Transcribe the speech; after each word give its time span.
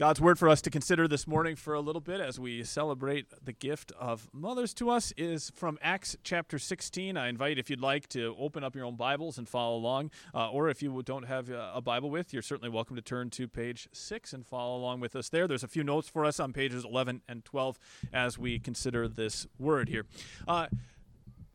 God's 0.00 0.18
word 0.18 0.38
for 0.38 0.48
us 0.48 0.62
to 0.62 0.70
consider 0.70 1.06
this 1.06 1.26
morning 1.26 1.56
for 1.56 1.74
a 1.74 1.80
little 1.82 2.00
bit 2.00 2.20
as 2.20 2.40
we 2.40 2.64
celebrate 2.64 3.26
the 3.44 3.52
gift 3.52 3.92
of 4.00 4.30
mothers 4.32 4.72
to 4.72 4.88
us 4.88 5.12
is 5.14 5.52
from 5.54 5.78
Acts 5.82 6.16
chapter 6.22 6.58
16. 6.58 7.18
I 7.18 7.28
invite, 7.28 7.58
if 7.58 7.68
you'd 7.68 7.82
like, 7.82 8.08
to 8.08 8.34
open 8.38 8.64
up 8.64 8.74
your 8.74 8.86
own 8.86 8.96
Bibles 8.96 9.36
and 9.36 9.46
follow 9.46 9.76
along. 9.76 10.10
Uh, 10.34 10.48
or 10.48 10.70
if 10.70 10.82
you 10.82 11.02
don't 11.04 11.24
have 11.24 11.50
a 11.50 11.82
Bible 11.82 12.08
with, 12.08 12.32
you're 12.32 12.40
certainly 12.40 12.70
welcome 12.70 12.96
to 12.96 13.02
turn 13.02 13.28
to 13.28 13.46
page 13.46 13.90
6 13.92 14.32
and 14.32 14.46
follow 14.46 14.78
along 14.78 15.00
with 15.00 15.14
us 15.14 15.28
there. 15.28 15.46
There's 15.46 15.64
a 15.64 15.68
few 15.68 15.84
notes 15.84 16.08
for 16.08 16.24
us 16.24 16.40
on 16.40 16.54
pages 16.54 16.82
11 16.82 17.20
and 17.28 17.44
12 17.44 17.78
as 18.10 18.38
we 18.38 18.58
consider 18.58 19.06
this 19.06 19.46
word 19.58 19.90
here. 19.90 20.06
Uh, 20.48 20.68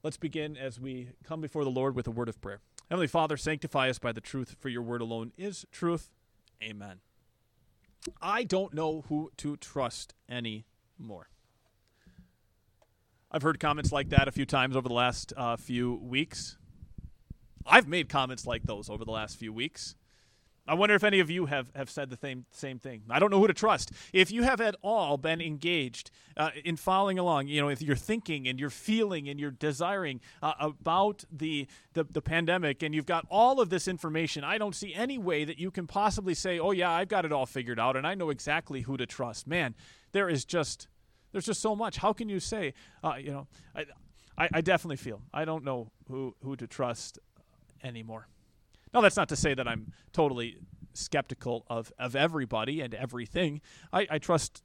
let's 0.03 0.17
begin 0.17 0.55
as 0.55 0.79
we 0.79 1.09
come 1.23 1.41
before 1.41 1.63
the 1.63 1.71
Lord 1.71 1.95
with 1.95 2.05
a 2.05 2.11
word 2.11 2.29
of 2.29 2.39
prayer. 2.41 2.59
Heavenly 2.91 3.07
Father, 3.07 3.37
sanctify 3.37 3.89
us 3.89 3.97
by 3.97 4.11
the 4.11 4.21
truth, 4.21 4.55
for 4.59 4.69
your 4.69 4.83
word 4.83 5.01
alone 5.01 5.31
is 5.35 5.65
truth. 5.71 6.11
Amen. 6.61 6.99
I 8.21 8.43
don't 8.43 8.73
know 8.73 9.03
who 9.09 9.31
to 9.37 9.57
trust 9.57 10.13
anymore. 10.29 11.29
I've 13.31 13.41
heard 13.41 13.59
comments 13.59 13.91
like 13.91 14.09
that 14.09 14.27
a 14.27 14.31
few 14.31 14.45
times 14.45 14.75
over 14.75 14.87
the 14.87 14.93
last 14.93 15.33
uh, 15.35 15.57
few 15.57 15.95
weeks. 15.95 16.57
I've 17.65 17.87
made 17.87 18.07
comments 18.07 18.45
like 18.45 18.63
those 18.63 18.89
over 18.89 19.03
the 19.03 19.11
last 19.11 19.37
few 19.37 19.51
weeks. 19.51 19.95
I 20.67 20.73
wonder 20.73 20.95
if 20.95 21.03
any 21.03 21.19
of 21.19 21.29
you 21.29 21.45
have, 21.45 21.71
have 21.75 21.91
said 21.91 22.09
the 22.09 22.17
same, 22.17 22.45
same 22.51 22.79
thing. 22.79 23.03
I 23.07 23.19
don't 23.19 23.29
know 23.29 23.39
who 23.39 23.47
to 23.47 23.53
trust. 23.53 23.91
If 24.13 24.31
you 24.31 24.41
have 24.43 24.59
at 24.59 24.75
all 24.81 25.15
been 25.17 25.39
engaged 25.39 26.09
uh, 26.35 26.49
in 26.63 26.75
following 26.75 27.19
along, 27.19 27.47
you 27.49 27.61
know, 27.61 27.67
if 27.67 27.83
you're 27.83 27.95
thinking 27.95 28.47
and 28.47 28.59
you're 28.59 28.71
feeling 28.71 29.29
and 29.29 29.39
you're 29.39 29.51
desiring 29.51 30.21
uh, 30.41 30.53
about 30.59 31.23
the, 31.31 31.67
the, 31.93 32.03
the 32.03 32.21
pandemic 32.21 32.81
and 32.81 32.95
you've 32.95 33.05
got 33.05 33.27
all 33.29 33.61
of 33.61 33.69
this 33.69 33.87
information, 33.87 34.43
I 34.43 34.57
don't 34.57 34.73
see 34.73 34.93
any 34.95 35.19
way 35.19 35.45
that 35.45 35.59
you 35.59 35.69
can 35.69 35.85
possibly 35.85 36.33
say, 36.33 36.57
oh, 36.57 36.71
yeah, 36.71 36.89
I've 36.89 37.09
got 37.09 37.25
it 37.25 37.31
all 37.31 37.45
figured 37.45 37.79
out 37.79 37.95
and 37.95 38.07
I 38.07 38.15
know 38.15 38.31
exactly 38.31 38.81
who 38.81 38.97
to 38.97 39.05
trust. 39.05 39.45
Man, 39.45 39.75
there 40.13 40.27
is 40.27 40.45
just, 40.45 40.87
there's 41.31 41.45
just 41.45 41.61
so 41.61 41.75
much. 41.75 41.97
How 41.97 42.11
can 42.11 42.27
you 42.27 42.39
say, 42.39 42.73
uh, 43.03 43.15
you 43.19 43.31
know, 43.31 43.47
I, 43.75 43.85
I, 44.35 44.49
I 44.55 44.61
definitely 44.61 44.97
feel 44.97 45.21
I 45.31 45.45
don't 45.45 45.63
know 45.63 45.91
who, 46.09 46.35
who 46.41 46.55
to 46.55 46.65
trust 46.65 47.19
anymore. 47.83 48.27
Now, 48.95 49.01
that's 49.01 49.17
not 49.17 49.27
to 49.27 49.35
say 49.35 49.53
that 49.53 49.67
I'm 49.67 49.91
totally 50.13 50.55
skeptical 50.93 51.65
of, 51.69 51.91
of 51.99 52.15
everybody 52.15 52.79
and 52.79 52.93
everything. 52.93 53.59
I, 53.91 54.07
I 54.09 54.19
trust 54.19 54.63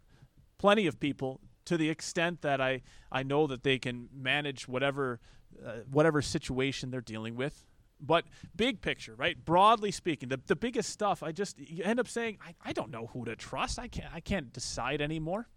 plenty 0.56 0.87
of 0.87 1.00
people 1.00 1.41
to 1.64 1.77
the 1.77 1.91
extent 1.91 2.42
that 2.42 2.61
I, 2.61 2.83
I 3.11 3.25
know 3.25 3.48
that 3.48 3.64
they 3.64 3.81
can 3.81 4.09
manage 4.14 4.69
whatever 4.69 5.19
uh, 5.67 5.81
whatever 5.91 6.22
situation 6.22 6.92
they're 6.92 7.00
dealing 7.00 7.34
with. 7.34 7.67
But 8.00 8.25
big 8.55 8.81
picture, 8.81 9.17
right? 9.17 9.37
Broadly 9.45 9.91
speaking, 9.91 10.28
the, 10.28 10.41
the 10.47 10.55
biggest 10.55 10.91
stuff, 10.91 11.25
I 11.25 11.33
just 11.33 11.59
you 11.59 11.83
end 11.83 11.98
up 11.98 12.06
saying, 12.06 12.39
I, 12.41 12.55
I 12.65 12.72
don't 12.72 12.92
know 12.92 13.11
who 13.12 13.25
to 13.25 13.34
trust. 13.34 13.81
I 13.81 13.89
can't 13.89 14.15
I 14.15 14.20
can't 14.20 14.53
decide 14.53 15.00
anymore. 15.00 15.48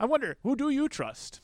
I 0.00 0.06
wonder, 0.06 0.38
who 0.42 0.56
do 0.56 0.70
you 0.70 0.88
trust? 0.88 1.40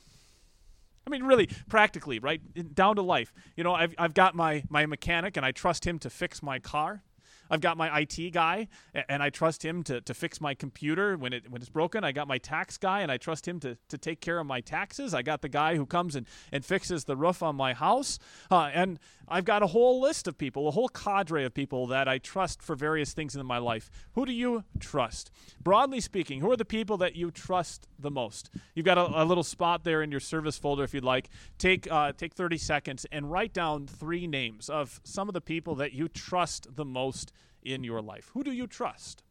I 1.07 1.09
mean, 1.09 1.23
really, 1.23 1.47
practically, 1.69 2.19
right? 2.19 2.41
Down 2.75 2.97
to 2.97 3.01
life. 3.01 3.33
You 3.55 3.63
know, 3.63 3.73
I've, 3.73 3.95
I've 3.97 4.13
got 4.13 4.35
my, 4.35 4.63
my 4.69 4.85
mechanic 4.85 5.37
and 5.37 5.45
I 5.45 5.53
trust 5.53 5.87
him 5.87 5.99
to 5.99 6.09
fix 6.09 6.43
my 6.43 6.59
car. 6.59 7.01
I've 7.49 7.61
got 7.61 7.77
my 7.77 7.99
IT 8.01 8.31
guy, 8.31 8.67
and 9.09 9.21
I 9.21 9.29
trust 9.29 9.63
him 9.63 9.83
to, 9.83 10.01
to 10.01 10.13
fix 10.13 10.41
my 10.41 10.53
computer 10.53 11.17
when 11.17 11.33
it 11.33 11.49
when 11.49 11.61
it's 11.61 11.69
broken. 11.69 12.03
I 12.03 12.11
got 12.11 12.27
my 12.27 12.37
tax 12.37 12.77
guy, 12.77 13.01
and 13.01 13.11
I 13.11 13.17
trust 13.17 13.47
him 13.47 13.59
to, 13.61 13.77
to 13.89 13.97
take 13.97 14.21
care 14.21 14.39
of 14.39 14.45
my 14.45 14.61
taxes. 14.61 15.13
I 15.13 15.21
got 15.21 15.41
the 15.41 15.49
guy 15.49 15.75
who 15.75 15.85
comes 15.85 16.15
and, 16.15 16.27
and 16.51 16.65
fixes 16.65 17.05
the 17.05 17.15
roof 17.15 17.41
on 17.43 17.55
my 17.55 17.73
house. 17.73 18.19
Uh, 18.49 18.69
and 18.73 18.99
I've 19.27 19.45
got 19.45 19.61
a 19.61 19.67
whole 19.67 19.99
list 19.99 20.27
of 20.27 20.37
people, 20.37 20.67
a 20.67 20.71
whole 20.71 20.87
cadre 20.87 21.43
of 21.43 21.53
people 21.53 21.87
that 21.87 22.07
I 22.07 22.17
trust 22.17 22.61
for 22.61 22.75
various 22.75 23.13
things 23.13 23.35
in 23.35 23.45
my 23.45 23.57
life. 23.57 23.89
Who 24.13 24.25
do 24.25 24.31
you 24.31 24.63
trust? 24.79 25.31
Broadly 25.61 25.99
speaking, 25.99 26.39
who 26.39 26.49
are 26.51 26.55
the 26.55 26.65
people 26.65 26.97
that 26.97 27.15
you 27.15 27.29
trust 27.31 27.87
the 27.99 28.11
most? 28.11 28.49
You've 28.73 28.85
got 28.85 28.97
a, 28.97 29.23
a 29.23 29.25
little 29.25 29.43
spot 29.43 29.83
there 29.83 30.01
in 30.01 30.11
your 30.11 30.21
service 30.21 30.57
folder 30.57 30.83
if 30.83 30.93
you'd 30.93 31.03
like. 31.03 31.29
Take, 31.57 31.91
uh, 31.91 32.13
take 32.13 32.33
30 32.33 32.57
seconds 32.57 33.05
and 33.11 33.29
write 33.29 33.53
down 33.53 33.87
three 33.87 34.27
names 34.27 34.69
of 34.69 35.01
some 35.03 35.27
of 35.27 35.33
the 35.33 35.41
people 35.41 35.75
that 35.75 35.93
you 35.93 36.07
trust 36.07 36.75
the 36.75 36.85
most 36.85 37.33
in 37.63 37.83
your 37.83 38.01
life? 38.01 38.31
Who 38.33 38.43
do 38.43 38.51
you 38.51 38.67
trust? 38.67 39.23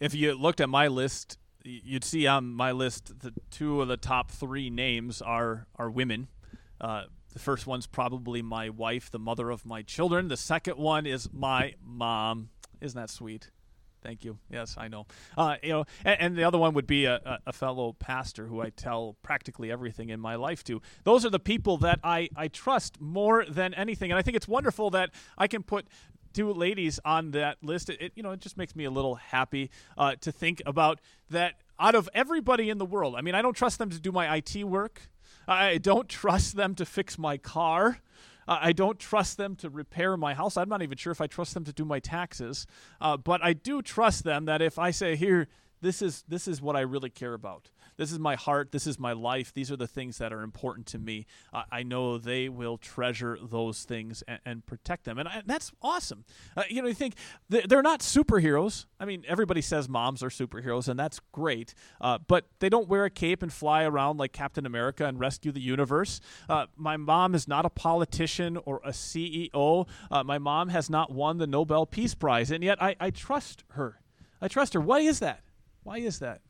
If 0.00 0.14
you 0.14 0.34
looked 0.34 0.62
at 0.62 0.70
my 0.70 0.88
list 0.88 1.36
you'd 1.64 2.04
see 2.04 2.26
on 2.26 2.52
my 2.52 2.72
list 2.72 3.20
the 3.20 3.32
two 3.50 3.80
of 3.80 3.88
the 3.88 3.96
top 3.96 4.30
three 4.30 4.70
names 4.70 5.20
are 5.22 5.66
are 5.76 5.90
women. 5.90 6.28
Uh, 6.80 7.04
the 7.32 7.38
first 7.38 7.66
one's 7.66 7.86
probably 7.86 8.42
my 8.42 8.70
wife, 8.70 9.10
the 9.10 9.18
mother 9.18 9.50
of 9.50 9.64
my 9.64 9.82
children. 9.82 10.28
The 10.28 10.36
second 10.36 10.78
one 10.78 11.06
is 11.06 11.28
my 11.32 11.74
mom. 11.84 12.50
Isn't 12.80 13.00
that 13.00 13.10
sweet? 13.10 13.50
Thank 14.02 14.24
you. 14.24 14.38
Yes, 14.50 14.76
I 14.78 14.88
know. 14.88 15.06
Uh, 15.36 15.56
you 15.62 15.68
know, 15.70 15.84
and, 16.04 16.20
and, 16.20 16.36
the 16.36 16.44
other 16.44 16.58
one 16.58 16.72
would 16.74 16.86
be 16.86 17.04
a, 17.04 17.38
a, 17.46 17.52
fellow 17.52 17.92
pastor 17.92 18.46
who 18.46 18.62
I 18.62 18.70
tell 18.70 19.16
practically 19.22 19.70
everything 19.70 20.08
in 20.08 20.20
my 20.20 20.36
life 20.36 20.64
to. 20.64 20.80
Those 21.04 21.26
are 21.26 21.30
the 21.30 21.38
people 21.38 21.76
that 21.78 22.00
I, 22.02 22.30
I 22.34 22.48
trust 22.48 22.98
more 23.00 23.44
than 23.44 23.74
anything, 23.74 24.10
and 24.10 24.18
I 24.18 24.22
think 24.22 24.36
it's 24.36 24.48
wonderful 24.48 24.90
that 24.90 25.10
I 25.36 25.48
can 25.48 25.62
put 25.62 25.86
two 26.32 26.52
ladies 26.52 27.00
on 27.04 27.32
that 27.32 27.58
list. 27.62 27.90
It, 27.90 28.12
you 28.14 28.22
know 28.22 28.30
it 28.32 28.40
just 28.40 28.56
makes 28.56 28.74
me 28.76 28.84
a 28.84 28.90
little 28.90 29.16
happy 29.16 29.70
uh, 29.96 30.16
to 30.20 30.32
think 30.32 30.62
about 30.66 31.00
that. 31.30 31.54
Out 31.78 31.94
of 31.94 32.10
everybody 32.12 32.68
in 32.68 32.76
the 32.76 32.84
world, 32.84 33.14
I 33.16 33.22
mean, 33.22 33.34
I 33.34 33.40
don't 33.40 33.56
trust 33.56 33.78
them 33.78 33.88
to 33.88 33.98
do 33.98 34.12
my 34.12 34.36
IT 34.36 34.64
work. 34.64 35.08
I 35.48 35.78
don't 35.78 36.10
trust 36.10 36.54
them 36.54 36.74
to 36.74 36.84
fix 36.84 37.18
my 37.18 37.38
car. 37.38 38.00
I 38.46 38.72
don't 38.72 38.98
trust 38.98 39.36
them 39.36 39.54
to 39.56 39.70
repair 39.70 40.16
my 40.16 40.34
house. 40.34 40.56
I'm 40.56 40.68
not 40.68 40.82
even 40.82 40.98
sure 40.98 41.12
if 41.12 41.20
I 41.20 41.26
trust 41.26 41.54
them 41.54 41.64
to 41.64 41.72
do 41.72 41.84
my 41.84 42.00
taxes. 42.00 42.66
Uh, 43.00 43.16
but 43.16 43.42
I 43.42 43.52
do 43.52 43.80
trust 43.80 44.24
them 44.24 44.46
that 44.46 44.60
if 44.60 44.78
I 44.78 44.90
say, 44.90 45.14
here, 45.16 45.48
this 45.80 46.02
is 46.02 46.24
this 46.28 46.46
is 46.46 46.60
what 46.60 46.76
I 46.76 46.80
really 46.80 47.10
care 47.10 47.34
about. 47.34 47.70
This 48.00 48.12
is 48.12 48.18
my 48.18 48.34
heart. 48.34 48.72
This 48.72 48.86
is 48.86 48.98
my 48.98 49.12
life. 49.12 49.52
These 49.52 49.70
are 49.70 49.76
the 49.76 49.86
things 49.86 50.16
that 50.16 50.32
are 50.32 50.40
important 50.40 50.86
to 50.86 50.98
me. 50.98 51.26
I 51.70 51.82
know 51.82 52.16
they 52.16 52.48
will 52.48 52.78
treasure 52.78 53.36
those 53.42 53.84
things 53.84 54.22
and, 54.26 54.40
and 54.46 54.64
protect 54.64 55.04
them. 55.04 55.18
And 55.18 55.28
I, 55.28 55.42
that's 55.44 55.70
awesome. 55.82 56.24
Uh, 56.56 56.62
you 56.70 56.80
know, 56.80 56.88
you 56.88 56.94
think 56.94 57.12
they're 57.50 57.82
not 57.82 58.00
superheroes. 58.00 58.86
I 58.98 59.04
mean, 59.04 59.24
everybody 59.28 59.60
says 59.60 59.86
moms 59.86 60.22
are 60.22 60.30
superheroes, 60.30 60.88
and 60.88 60.98
that's 60.98 61.20
great. 61.32 61.74
Uh, 62.00 62.16
but 62.26 62.46
they 62.60 62.70
don't 62.70 62.88
wear 62.88 63.04
a 63.04 63.10
cape 63.10 63.42
and 63.42 63.52
fly 63.52 63.84
around 63.84 64.16
like 64.16 64.32
Captain 64.32 64.64
America 64.64 65.04
and 65.04 65.20
rescue 65.20 65.52
the 65.52 65.60
universe. 65.60 66.22
Uh, 66.48 66.68
my 66.78 66.96
mom 66.96 67.34
is 67.34 67.46
not 67.46 67.66
a 67.66 67.70
politician 67.70 68.56
or 68.64 68.80
a 68.82 68.92
CEO. 68.92 69.86
Uh, 70.10 70.24
my 70.24 70.38
mom 70.38 70.70
has 70.70 70.88
not 70.88 71.12
won 71.12 71.36
the 71.36 71.46
Nobel 71.46 71.84
Peace 71.84 72.14
Prize, 72.14 72.50
and 72.50 72.64
yet 72.64 72.82
I, 72.82 72.96
I 72.98 73.10
trust 73.10 73.64
her. 73.72 74.00
I 74.40 74.48
trust 74.48 74.72
her. 74.72 74.80
Why 74.80 75.00
is 75.00 75.18
that? 75.18 75.42
Why 75.82 75.98
is 75.98 76.20
that? 76.20 76.40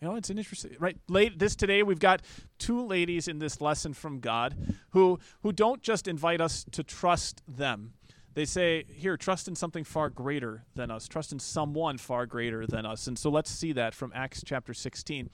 You 0.00 0.08
know, 0.08 0.14
it's 0.16 0.30
an 0.30 0.38
interesting 0.38 0.76
right. 0.78 0.96
Late 1.08 1.38
this 1.38 1.56
today, 1.56 1.82
we've 1.82 1.98
got 1.98 2.22
two 2.58 2.86
ladies 2.86 3.26
in 3.26 3.40
this 3.40 3.60
lesson 3.60 3.94
from 3.94 4.20
God 4.20 4.76
who 4.90 5.18
who 5.42 5.52
don't 5.52 5.82
just 5.82 6.06
invite 6.06 6.40
us 6.40 6.64
to 6.70 6.84
trust 6.84 7.42
them. 7.48 7.94
They 8.34 8.44
say, 8.44 8.84
"Here, 8.84 9.16
trust 9.16 9.48
in 9.48 9.56
something 9.56 9.82
far 9.82 10.08
greater 10.10 10.64
than 10.76 10.92
us. 10.92 11.08
Trust 11.08 11.32
in 11.32 11.40
someone 11.40 11.98
far 11.98 12.26
greater 12.26 12.64
than 12.64 12.86
us." 12.86 13.08
And 13.08 13.18
so 13.18 13.28
let's 13.28 13.50
see 13.50 13.72
that 13.72 13.94
from 13.94 14.12
Acts 14.14 14.44
chapter 14.46 14.72
16. 14.72 15.30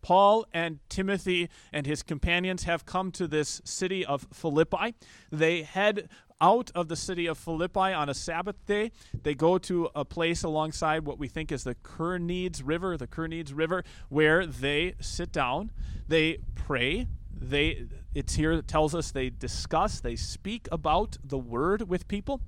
Paul 0.00 0.46
and 0.54 0.78
Timothy 0.88 1.50
and 1.72 1.84
his 1.84 2.02
companions 2.02 2.62
have 2.62 2.86
come 2.86 3.10
to 3.12 3.26
this 3.26 3.60
city 3.64 4.06
of 4.06 4.26
Philippi. 4.32 4.94
They 5.30 5.62
head 5.62 6.08
out 6.40 6.70
of 6.74 6.88
the 6.88 6.96
city 6.96 7.26
of 7.26 7.38
Philippi 7.38 7.92
on 7.92 8.08
a 8.08 8.14
Sabbath 8.14 8.64
day. 8.66 8.92
They 9.22 9.34
go 9.34 9.58
to 9.58 9.88
a 9.94 10.04
place 10.04 10.42
alongside 10.42 11.04
what 11.04 11.18
we 11.18 11.28
think 11.28 11.50
is 11.52 11.64
the 11.64 11.74
Krenides 11.74 12.62
River, 12.64 12.96
the 12.96 13.06
Krenides 13.06 13.52
River, 13.54 13.84
where 14.08 14.46
they 14.46 14.94
sit 15.00 15.32
down, 15.32 15.70
they 16.08 16.38
pray. 16.54 17.08
They 17.38 17.86
it's 18.14 18.34
here 18.34 18.56
that 18.56 18.66
tells 18.66 18.94
us 18.94 19.10
they 19.10 19.28
discuss, 19.28 20.00
they 20.00 20.16
speak 20.16 20.68
about 20.72 21.18
the 21.22 21.36
word 21.36 21.86
with 21.86 22.08
people. 22.08 22.40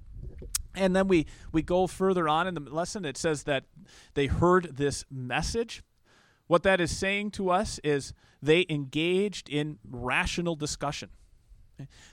And 0.75 0.97
then 0.97 1.09
we, 1.09 1.27
we 1.53 1.61
go 1.61 1.87
further 1.87 2.27
on 2.27 2.47
in 2.47 2.55
the 2.55 2.61
lesson. 2.61 3.05
It 3.05 3.19
says 3.19 3.43
that 3.43 3.65
they 4.15 4.27
heard 4.27 4.77
this 4.77 5.05
message. 5.11 5.83
What 6.47 6.63
that 6.63 6.81
is 6.81 6.97
saying 6.97 7.33
to 7.33 7.51
us 7.51 7.79
is 7.85 8.15
they 8.41 8.65
engaged 8.71 9.51
in 9.51 9.79
rational 9.85 10.57
discussion. 10.57 11.11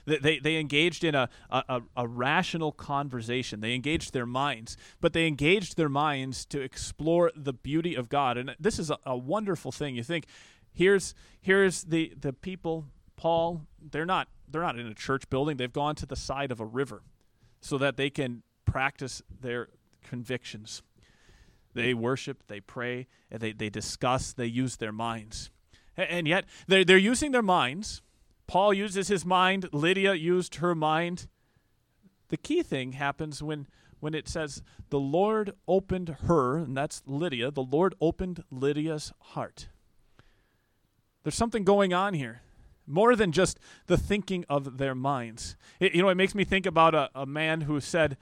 They, 0.04 0.38
they 0.38 0.56
engaged 0.56 1.04
in 1.04 1.14
a, 1.14 1.28
a, 1.50 1.82
a, 1.96 2.06
rational 2.06 2.72
conversation. 2.72 3.60
They 3.60 3.74
engaged 3.74 4.12
their 4.12 4.26
minds, 4.26 4.76
but 5.00 5.12
they 5.12 5.26
engaged 5.26 5.76
their 5.76 5.88
minds 5.88 6.44
to 6.46 6.60
explore 6.60 7.32
the 7.34 7.52
beauty 7.52 7.94
of 7.94 8.08
God. 8.08 8.36
And 8.36 8.54
this 8.60 8.78
is 8.78 8.90
a, 8.90 8.98
a 9.04 9.16
wonderful 9.16 9.72
thing. 9.72 9.96
You 9.96 10.02
think, 10.02 10.26
here's, 10.72 11.14
here's 11.40 11.84
the, 11.84 12.12
the 12.18 12.32
people 12.32 12.86
Paul, 13.16 13.62
they're 13.80 14.06
not 14.06 14.28
they're 14.48 14.62
not 14.62 14.78
in 14.78 14.86
a 14.86 14.94
church 14.94 15.28
building. 15.28 15.56
They've 15.56 15.72
gone 15.72 15.94
to 15.96 16.06
the 16.06 16.16
side 16.16 16.52
of 16.52 16.60
a 16.60 16.64
river 16.64 17.02
so 17.60 17.78
that 17.78 17.96
they 17.96 18.10
can 18.10 18.42
practice 18.64 19.22
their 19.40 19.68
convictions. 20.04 20.82
They 21.74 21.94
worship, 21.94 22.44
they 22.46 22.60
pray, 22.60 23.06
they, 23.30 23.52
they 23.52 23.68
discuss, 23.68 24.32
they 24.32 24.46
use 24.46 24.76
their 24.76 24.92
minds. 24.92 25.50
And 25.96 26.26
yet, 26.26 26.46
they're, 26.66 26.84
they're 26.84 26.96
using 26.96 27.32
their 27.32 27.42
minds. 27.42 28.02
Paul 28.46 28.72
uses 28.72 29.08
his 29.08 29.24
mind, 29.24 29.68
Lydia 29.72 30.14
used 30.14 30.56
her 30.56 30.74
mind. 30.74 31.26
The 32.28 32.36
key 32.36 32.62
thing 32.62 32.92
happens 32.92 33.42
when, 33.42 33.66
when 34.00 34.14
it 34.14 34.28
says, 34.28 34.62
The 34.90 35.00
Lord 35.00 35.52
opened 35.66 36.16
her, 36.24 36.58
and 36.58 36.76
that's 36.76 37.02
Lydia, 37.06 37.50
the 37.50 37.62
Lord 37.62 37.94
opened 38.00 38.44
Lydia's 38.50 39.12
heart. 39.18 39.68
There's 41.22 41.34
something 41.34 41.64
going 41.64 41.92
on 41.92 42.14
here 42.14 42.42
more 42.86 43.16
than 43.16 43.32
just 43.32 43.58
the 43.86 43.96
thinking 43.96 44.44
of 44.48 44.78
their 44.78 44.94
minds. 44.94 45.56
It, 45.80 45.94
you 45.94 46.02
know, 46.02 46.08
it 46.08 46.14
makes 46.14 46.34
me 46.34 46.44
think 46.44 46.66
about 46.66 46.94
a, 46.94 47.10
a 47.14 47.26
man 47.26 47.62
who 47.62 47.80
said, 47.80 48.16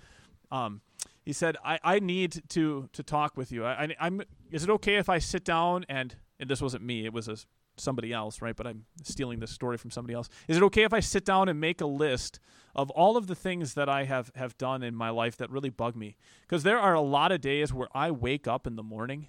um, 0.50 0.80
he 1.22 1.32
said, 1.32 1.56
I, 1.64 1.78
I 1.82 1.98
need 1.98 2.42
to, 2.50 2.88
to 2.92 3.02
talk 3.02 3.36
with 3.36 3.52
you. 3.52 3.64
I, 3.64 3.94
I, 4.00 4.06
am 4.06 4.22
is 4.50 4.64
it 4.64 4.70
okay 4.70 4.96
if 4.96 5.08
I 5.08 5.18
sit 5.18 5.44
down 5.44 5.84
and, 5.88 6.16
and 6.38 6.48
this 6.48 6.62
wasn't 6.62 6.84
me, 6.84 7.04
it 7.04 7.12
was 7.12 7.28
a, 7.28 7.36
somebody 7.76 8.12
else, 8.12 8.40
right? 8.40 8.54
But 8.56 8.66
I'm 8.66 8.84
stealing 9.02 9.40
this 9.40 9.50
story 9.50 9.76
from 9.76 9.90
somebody 9.90 10.14
else. 10.14 10.28
Is 10.48 10.56
it 10.56 10.62
okay 10.64 10.82
if 10.82 10.92
I 10.92 11.00
sit 11.00 11.24
down 11.24 11.48
and 11.48 11.60
make 11.60 11.80
a 11.80 11.86
list 11.86 12.40
of 12.74 12.90
all 12.90 13.16
of 13.16 13.26
the 13.26 13.34
things 13.34 13.74
that 13.74 13.88
I 13.88 14.04
have, 14.04 14.30
have 14.34 14.56
done 14.58 14.82
in 14.82 14.94
my 14.94 15.10
life 15.10 15.36
that 15.38 15.50
really 15.50 15.70
bug 15.70 15.96
me? 15.96 16.16
Because 16.42 16.62
there 16.62 16.78
are 16.78 16.94
a 16.94 17.00
lot 17.00 17.32
of 17.32 17.40
days 17.40 17.72
where 17.72 17.88
I 17.94 18.10
wake 18.10 18.46
up 18.46 18.66
in 18.66 18.76
the 18.76 18.82
morning 18.82 19.28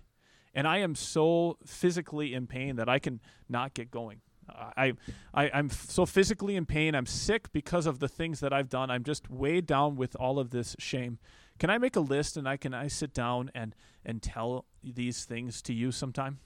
and 0.54 0.68
I 0.68 0.78
am 0.78 0.96
so 0.96 1.58
physically 1.66 2.34
in 2.34 2.48
pain 2.48 2.78
that 2.78 2.88
I 2.88 3.00
can 3.00 3.20
not 3.50 3.74
get 3.74 3.92
going. 3.92 4.22
I, 4.48 4.94
I 5.34 5.50
I'm 5.54 5.70
so 5.70 6.06
physically 6.06 6.56
in 6.56 6.66
pain. 6.66 6.96
I'm 6.96 7.08
sick 7.08 7.52
because 7.52 7.86
of 7.86 8.00
the 8.00 8.08
things 8.08 8.40
that 8.40 8.54
I've 8.54 8.70
done. 8.70 8.90
I'm 8.92 9.04
just 9.04 9.30
weighed 9.30 9.66
down 9.66 9.96
with 9.96 10.16
all 10.16 10.40
of 10.40 10.52
this 10.52 10.76
shame. 10.80 11.18
Can 11.58 11.70
I 11.70 11.78
make 11.78 11.96
a 11.96 12.02
list 12.02 12.38
and 12.38 12.48
I 12.48 12.58
can 12.58 12.74
I 12.74 12.88
sit 12.88 13.14
down 13.14 13.50
and 13.56 13.76
and 14.06 14.22
tell 14.22 14.66
these 14.84 15.26
things 15.26 15.62
to 15.64 15.74
you 15.74 15.92
sometime? 15.92 16.40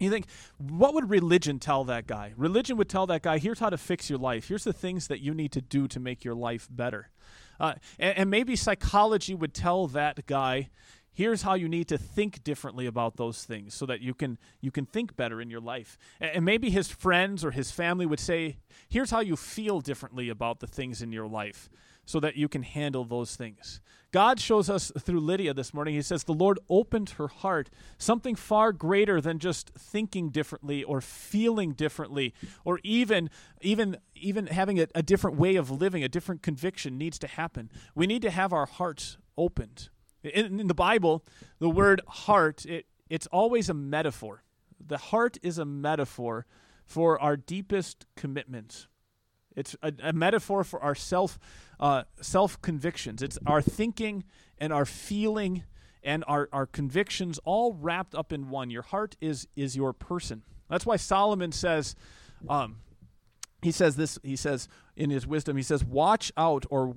You 0.00 0.10
think, 0.10 0.26
what 0.56 0.94
would 0.94 1.10
religion 1.10 1.58
tell 1.58 1.84
that 1.84 2.06
guy? 2.06 2.32
Religion 2.36 2.76
would 2.78 2.88
tell 2.88 3.06
that 3.06 3.22
guy, 3.22 3.38
here's 3.38 3.58
how 3.58 3.68
to 3.68 3.76
fix 3.76 4.08
your 4.08 4.18
life. 4.18 4.48
Here's 4.48 4.64
the 4.64 4.72
things 4.72 5.08
that 5.08 5.20
you 5.20 5.34
need 5.34 5.52
to 5.52 5.60
do 5.60 5.86
to 5.88 6.00
make 6.00 6.24
your 6.24 6.34
life 6.34 6.66
better. 6.70 7.10
Uh, 7.60 7.74
and, 7.98 8.18
and 8.18 8.30
maybe 8.30 8.56
psychology 8.56 9.34
would 9.34 9.52
tell 9.52 9.86
that 9.88 10.26
guy, 10.26 10.70
here's 11.12 11.42
how 11.42 11.52
you 11.52 11.68
need 11.68 11.86
to 11.88 11.98
think 11.98 12.42
differently 12.42 12.86
about 12.86 13.16
those 13.16 13.44
things 13.44 13.74
so 13.74 13.84
that 13.84 14.00
you 14.00 14.14
can 14.14 14.38
you 14.60 14.70
can 14.70 14.86
think 14.86 15.16
better 15.16 15.40
in 15.40 15.50
your 15.50 15.60
life 15.60 15.98
and 16.20 16.44
maybe 16.44 16.70
his 16.70 16.88
friends 16.88 17.44
or 17.44 17.50
his 17.50 17.70
family 17.70 18.06
would 18.06 18.20
say 18.20 18.56
here's 18.88 19.10
how 19.10 19.20
you 19.20 19.36
feel 19.36 19.80
differently 19.80 20.28
about 20.28 20.60
the 20.60 20.66
things 20.66 21.02
in 21.02 21.12
your 21.12 21.26
life 21.26 21.68
so 22.10 22.20
that 22.20 22.36
you 22.36 22.48
can 22.48 22.62
handle 22.62 23.04
those 23.04 23.36
things 23.36 23.80
god 24.12 24.40
shows 24.40 24.68
us 24.68 24.90
through 24.98 25.20
lydia 25.20 25.54
this 25.54 25.72
morning 25.72 25.94
he 25.94 26.02
says 26.02 26.24
the 26.24 26.32
lord 26.32 26.58
opened 26.68 27.10
her 27.10 27.28
heart 27.28 27.70
something 27.98 28.34
far 28.34 28.72
greater 28.72 29.20
than 29.20 29.38
just 29.38 29.70
thinking 29.70 30.30
differently 30.30 30.82
or 30.82 31.00
feeling 31.00 31.72
differently 31.72 32.34
or 32.64 32.80
even 32.82 33.30
even 33.60 33.96
even 34.14 34.46
having 34.48 34.80
a, 34.80 34.86
a 34.94 35.02
different 35.02 35.36
way 35.36 35.56
of 35.56 35.70
living 35.70 36.02
a 36.02 36.08
different 36.08 36.42
conviction 36.42 36.98
needs 36.98 37.18
to 37.18 37.26
happen 37.26 37.70
we 37.94 38.06
need 38.06 38.22
to 38.22 38.30
have 38.30 38.52
our 38.52 38.66
hearts 38.66 39.16
opened 39.38 39.88
in, 40.22 40.60
in 40.60 40.66
the 40.66 40.74
Bible, 40.74 41.24
the 41.58 41.70
word 41.70 42.00
heart, 42.06 42.64
it, 42.66 42.86
it's 43.08 43.26
always 43.28 43.68
a 43.68 43.74
metaphor. 43.74 44.42
The 44.84 44.98
heart 44.98 45.38
is 45.42 45.58
a 45.58 45.64
metaphor 45.64 46.46
for 46.84 47.20
our 47.20 47.36
deepest 47.36 48.06
commitments. 48.16 48.88
It's 49.56 49.76
a, 49.82 49.92
a 50.02 50.12
metaphor 50.12 50.64
for 50.64 50.82
our 50.82 50.94
self 50.94 51.38
uh, 51.78 52.04
self 52.20 52.60
convictions. 52.62 53.22
It's 53.22 53.38
our 53.46 53.62
thinking 53.62 54.24
and 54.58 54.72
our 54.72 54.84
feeling 54.84 55.64
and 56.02 56.24
our, 56.26 56.48
our 56.52 56.66
convictions 56.66 57.38
all 57.44 57.74
wrapped 57.74 58.14
up 58.14 58.32
in 58.32 58.48
one. 58.48 58.70
Your 58.70 58.82
heart 58.82 59.16
is 59.20 59.46
is 59.56 59.76
your 59.76 59.92
person. 59.92 60.42
That's 60.68 60.86
why 60.86 60.96
Solomon 60.96 61.50
says, 61.52 61.96
um, 62.48 62.76
he 63.60 63.72
says 63.72 63.96
this. 63.96 64.18
He 64.22 64.36
says 64.36 64.68
in 64.96 65.10
his 65.10 65.26
wisdom, 65.26 65.56
he 65.56 65.62
says, 65.62 65.84
"Watch 65.84 66.32
out 66.36 66.64
or 66.70 66.96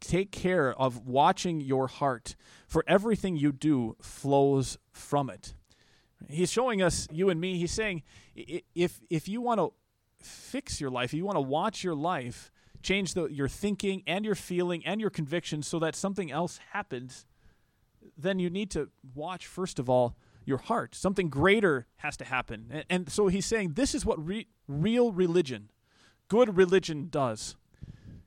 take 0.00 0.32
care 0.32 0.72
of 0.72 1.06
watching 1.06 1.60
your 1.60 1.86
heart, 1.86 2.34
for 2.66 2.82
everything 2.86 3.36
you 3.36 3.52
do 3.52 3.96
flows 4.00 4.78
from 4.92 5.30
it. 5.30 5.54
He's 6.28 6.50
showing 6.50 6.82
us, 6.82 7.06
you 7.10 7.30
and 7.30 7.40
me, 7.40 7.58
he's 7.58 7.72
saying, 7.72 8.02
if, 8.34 9.00
if 9.08 9.28
you 9.28 9.40
want 9.40 9.58
to 9.58 9.72
fix 10.22 10.80
your 10.80 10.90
life, 10.90 11.10
if 11.10 11.14
you 11.14 11.24
want 11.24 11.36
to 11.36 11.42
watch 11.42 11.84
your 11.84 11.94
life, 11.94 12.50
change 12.82 13.14
the, 13.14 13.26
your 13.26 13.48
thinking 13.48 14.02
and 14.06 14.24
your 14.24 14.34
feeling 14.34 14.84
and 14.86 15.00
your 15.00 15.10
convictions 15.10 15.66
so 15.66 15.78
that 15.78 15.94
something 15.94 16.30
else 16.30 16.60
happens, 16.72 17.26
then 18.16 18.38
you 18.38 18.50
need 18.50 18.70
to 18.70 18.88
watch, 19.14 19.46
first 19.46 19.78
of 19.78 19.88
all, 19.88 20.16
your 20.44 20.58
heart. 20.58 20.94
Something 20.94 21.28
greater 21.28 21.86
has 21.96 22.16
to 22.18 22.24
happen. 22.24 22.66
And, 22.70 22.84
and 22.90 23.12
so 23.12 23.28
he's 23.28 23.46
saying 23.46 23.74
this 23.74 23.94
is 23.94 24.04
what 24.04 24.24
re- 24.24 24.48
real 24.66 25.12
religion, 25.12 25.70
good 26.28 26.56
religion 26.56 27.08
does. 27.10 27.56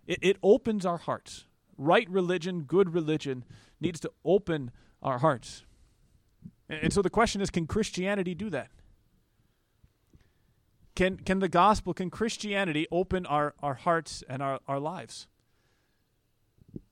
It, 0.06 0.20
it 0.22 0.38
opens 0.44 0.86
our 0.86 0.98
hearts 0.98 1.46
right 1.78 2.10
religion, 2.10 2.62
good 2.62 2.94
religion, 2.94 3.44
needs 3.80 4.00
to 4.02 4.12
open 4.24 4.72
our 5.02 5.20
hearts. 5.20 5.64
And, 6.70 6.94
so 6.94 7.02
the 7.02 7.10
question 7.10 7.42
is 7.42 7.50
can 7.50 7.68
Christianity 7.68 8.34
do 8.34 8.50
that? 8.52 8.70
Can, 10.96 11.18
can 11.18 11.40
the 11.40 11.50
gospel, 11.50 11.94
can 11.94 12.10
Christianity 12.10 12.88
open 12.92 13.26
our, 13.26 13.56
our 13.64 13.74
hearts 13.74 14.24
and 14.30 14.44
our, 14.44 14.60
our 14.68 14.80
lives? 14.80 15.28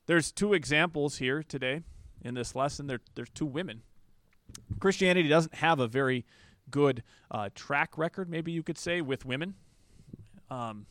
There's 0.06 0.32
two 0.32 0.54
examples 0.54 1.18
here 1.18 1.42
today 1.42 1.82
in 2.20 2.34
this 2.34 2.56
lesson. 2.56 2.88
There, 2.88 3.00
there's 3.14 3.30
two 3.30 3.46
women. 3.46 3.82
Christianity 4.80 5.28
doesn't 5.28 5.54
have 5.54 5.78
a 5.78 5.86
very 5.86 6.24
good 6.70 7.04
uh, 7.30 7.50
track 7.54 7.96
record, 7.96 8.28
maybe 8.28 8.50
you 8.50 8.62
could 8.62 8.78
say, 8.78 9.00
with 9.00 9.24
women. 9.24 9.54
Um, 10.50 10.86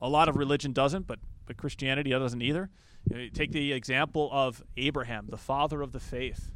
a 0.00 0.08
lot 0.08 0.28
of 0.28 0.36
religion 0.36 0.72
doesn't, 0.72 1.06
but, 1.06 1.18
but 1.46 1.56
Christianity 1.56 2.10
doesn't 2.10 2.42
either. 2.42 2.70
Take 3.32 3.52
the 3.52 3.72
example 3.72 4.28
of 4.30 4.62
Abraham, 4.76 5.26
the 5.30 5.38
father 5.38 5.80
of 5.80 5.92
the 5.92 6.00
faith. 6.00 6.50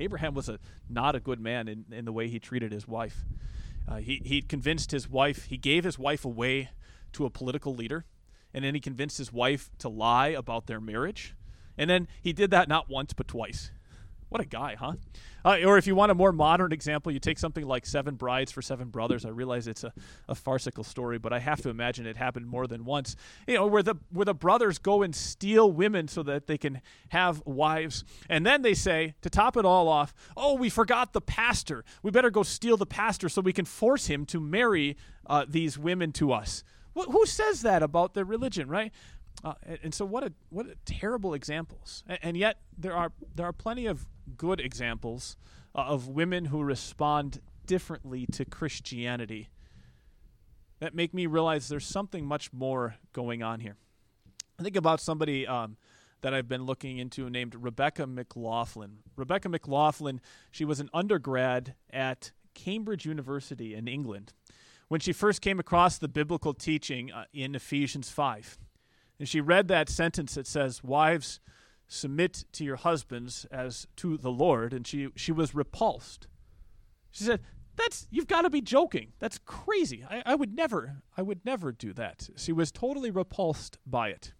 Abraham 0.00 0.34
was 0.34 0.48
a 0.48 0.58
not 0.90 1.14
a 1.14 1.20
good 1.20 1.40
man 1.40 1.68
in, 1.68 1.84
in 1.90 2.04
the 2.04 2.12
way 2.12 2.28
he 2.28 2.38
treated 2.38 2.72
his 2.72 2.86
wife. 2.86 3.24
Uh, 3.88 3.96
he 3.96 4.20
he 4.24 4.42
convinced 4.42 4.90
his 4.90 5.08
wife. 5.08 5.44
He 5.44 5.56
gave 5.56 5.84
his 5.84 5.98
wife 5.98 6.24
away 6.24 6.70
to 7.12 7.24
a 7.24 7.30
political 7.30 7.74
leader, 7.74 8.04
and 8.52 8.64
then 8.64 8.74
he 8.74 8.80
convinced 8.80 9.18
his 9.18 9.32
wife 9.32 9.70
to 9.78 9.88
lie 9.88 10.28
about 10.28 10.66
their 10.66 10.80
marriage, 10.80 11.34
and 11.78 11.88
then 11.88 12.08
he 12.20 12.32
did 12.32 12.50
that 12.50 12.68
not 12.68 12.90
once 12.90 13.12
but 13.12 13.28
twice. 13.28 13.70
What 14.28 14.40
a 14.40 14.44
guy, 14.44 14.74
huh? 14.74 14.94
Uh, 15.44 15.58
or 15.64 15.78
if 15.78 15.86
you 15.86 15.94
want 15.94 16.10
a 16.10 16.14
more 16.14 16.32
modern 16.32 16.72
example, 16.72 17.12
you 17.12 17.20
take 17.20 17.38
something 17.38 17.64
like 17.64 17.86
Seven 17.86 18.16
Brides 18.16 18.50
for 18.50 18.60
Seven 18.60 18.88
Brothers. 18.88 19.24
I 19.24 19.28
realize 19.28 19.68
it's 19.68 19.84
a, 19.84 19.92
a 20.28 20.34
farcical 20.34 20.82
story, 20.82 21.18
but 21.18 21.32
I 21.32 21.38
have 21.38 21.60
to 21.62 21.68
imagine 21.68 22.06
it 22.06 22.16
happened 22.16 22.48
more 22.48 22.66
than 22.66 22.84
once. 22.84 23.14
You 23.46 23.54
know, 23.54 23.66
where 23.66 23.84
the 23.84 23.94
where 24.10 24.24
the 24.24 24.34
brothers 24.34 24.78
go 24.78 25.02
and 25.02 25.14
steal 25.14 25.70
women 25.70 26.08
so 26.08 26.24
that 26.24 26.48
they 26.48 26.58
can 26.58 26.80
have 27.10 27.40
wives, 27.46 28.02
and 28.28 28.44
then 28.44 28.62
they 28.62 28.74
say 28.74 29.14
to 29.22 29.30
top 29.30 29.56
it 29.56 29.64
all 29.64 29.86
off, 29.86 30.12
"Oh, 30.36 30.54
we 30.54 30.70
forgot 30.70 31.12
the 31.12 31.20
pastor. 31.20 31.84
We 32.02 32.10
better 32.10 32.30
go 32.30 32.42
steal 32.42 32.76
the 32.76 32.86
pastor 32.86 33.28
so 33.28 33.40
we 33.40 33.52
can 33.52 33.64
force 33.64 34.06
him 34.06 34.26
to 34.26 34.40
marry 34.40 34.96
uh, 35.26 35.44
these 35.48 35.78
women 35.78 36.10
to 36.12 36.32
us." 36.32 36.64
who 37.04 37.26
says 37.26 37.60
that 37.62 37.82
about 37.82 38.14
their 38.14 38.24
religion, 38.24 38.68
right? 38.68 38.92
Uh, 39.44 39.54
and, 39.62 39.78
and, 39.84 39.94
so 39.94 40.04
what 40.04 40.24
a 40.24 40.32
what 40.50 40.66
a 40.66 40.74
terrible 40.84 41.34
examples. 41.34 42.02
And, 42.08 42.18
and, 42.22 42.36
yet 42.36 42.58
there 42.76 42.94
are 42.94 43.12
there 43.34 43.46
are 43.46 43.52
plenty 43.52 43.86
of 43.86 44.06
good 44.36 44.60
examples 44.60 45.36
uh, 45.74 45.82
of 45.82 46.08
women 46.08 46.46
who 46.46 46.62
respond 46.62 47.40
differently 47.66 48.26
to 48.32 48.44
Christianity 48.44 49.50
that 50.78 50.94
make 50.94 51.14
me 51.14 51.26
realize 51.26 51.68
there's 51.68 51.86
something 51.86 52.24
much 52.24 52.52
more 52.52 52.96
going 53.12 53.42
on 53.42 53.60
here. 53.60 53.76
I 54.58 54.62
think 54.62 54.76
about 54.76 55.00
somebody 55.00 55.46
um, 55.46 55.76
that 56.22 56.34
I've 56.34 56.48
been 56.48 56.64
looking 56.64 56.98
into 56.98 57.28
named 57.30 57.54
Rebecca 57.54 58.06
McLaughlin. 58.06 58.98
Rebecca 59.16 59.48
McLaughlin, 59.48 60.20
she 60.50 60.64
was 60.64 60.80
an 60.80 60.90
undergrad 60.92 61.74
at 61.90 62.32
Cambridge 62.54 63.04
University 63.04 63.74
in 63.74 63.86
England 63.86 64.32
when 64.88 65.00
she 65.00 65.12
first 65.12 65.40
came 65.40 65.58
across 65.58 65.98
the 65.98 66.08
biblical 66.08 66.54
teaching 66.54 67.12
uh, 67.12 67.24
in 67.32 67.54
Ephesians 67.54 68.08
5. 68.10 68.58
And 69.18 69.28
she 69.28 69.40
read 69.40 69.68
that 69.68 69.88
sentence 69.88 70.34
that 70.34 70.46
says, 70.46 70.84
Wives, 70.84 71.40
submit 71.88 72.44
to 72.52 72.64
your 72.64 72.76
husbands 72.76 73.46
as 73.50 73.86
to 73.96 74.16
the 74.16 74.30
Lord. 74.30 74.72
And 74.72 74.86
she, 74.86 75.08
she 75.16 75.32
was 75.32 75.54
repulsed. 75.54 76.26
She 77.10 77.24
said, 77.24 77.40
That's 77.76 78.06
you've 78.10 78.26
got 78.26 78.42
to 78.42 78.50
be 78.50 78.60
joking. 78.60 79.12
That's 79.18 79.38
crazy. 79.38 80.04
I, 80.08 80.22
I 80.26 80.34
would 80.34 80.54
never, 80.54 81.02
I 81.16 81.22
would 81.22 81.44
never 81.44 81.72
do 81.72 81.92
that. 81.94 82.28
She 82.36 82.52
was 82.52 82.70
totally 82.70 83.10
repulsed 83.10 83.78
by 83.86 84.08
it. 84.08 84.32